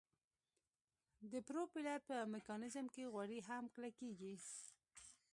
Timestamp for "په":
2.09-2.15